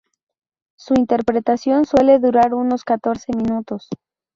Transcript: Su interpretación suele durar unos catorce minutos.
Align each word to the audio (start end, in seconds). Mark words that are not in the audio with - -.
Su 0.79 0.95
interpretación 0.95 1.85
suele 1.85 2.17
durar 2.17 2.55
unos 2.55 2.83
catorce 2.83 3.33
minutos. 3.37 3.87